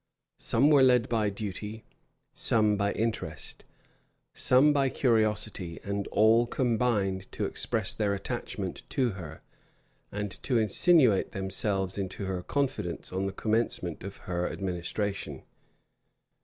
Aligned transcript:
Some 0.39 0.71
were 0.71 0.81
led 0.81 1.07
by 1.09 1.29
duty, 1.29 1.83
some 2.33 2.75
by 2.75 2.91
interest, 2.93 3.65
some 4.33 4.73
by 4.73 4.89
curiosity; 4.89 5.79
and 5.83 6.07
all 6.07 6.47
combined 6.47 7.31
to 7.33 7.45
express 7.45 7.93
their 7.93 8.15
attachment 8.15 8.81
to 8.89 9.11
her, 9.11 9.43
and 10.11 10.31
to 10.41 10.57
insinuate 10.57 11.33
themselves 11.33 11.99
into 11.99 12.25
her 12.25 12.41
confidence 12.41 13.13
on 13.13 13.27
the 13.27 13.31
commencement 13.31 14.03
of 14.03 14.17
her 14.25 14.51
administration. 14.51 15.43